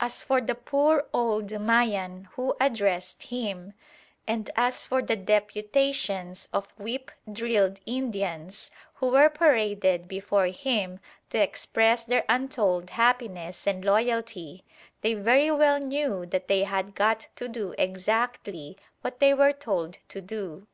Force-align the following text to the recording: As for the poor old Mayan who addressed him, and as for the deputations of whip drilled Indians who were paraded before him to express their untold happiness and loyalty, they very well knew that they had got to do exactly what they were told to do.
As 0.00 0.24
for 0.24 0.40
the 0.40 0.56
poor 0.56 1.06
old 1.14 1.52
Mayan 1.60 2.26
who 2.32 2.56
addressed 2.60 3.22
him, 3.22 3.74
and 4.26 4.50
as 4.56 4.84
for 4.84 5.00
the 5.02 5.14
deputations 5.14 6.48
of 6.52 6.72
whip 6.80 7.12
drilled 7.30 7.78
Indians 7.86 8.72
who 8.94 9.06
were 9.06 9.30
paraded 9.30 10.08
before 10.08 10.48
him 10.48 10.98
to 11.30 11.38
express 11.40 12.02
their 12.02 12.24
untold 12.28 12.90
happiness 12.90 13.68
and 13.68 13.84
loyalty, 13.84 14.64
they 15.02 15.14
very 15.14 15.52
well 15.52 15.78
knew 15.78 16.26
that 16.26 16.48
they 16.48 16.64
had 16.64 16.96
got 16.96 17.28
to 17.36 17.46
do 17.46 17.72
exactly 17.78 18.76
what 19.02 19.20
they 19.20 19.32
were 19.32 19.52
told 19.52 19.98
to 20.08 20.20
do. 20.20 20.66